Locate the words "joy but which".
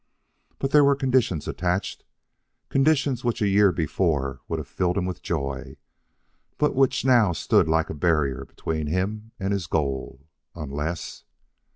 5.21-7.05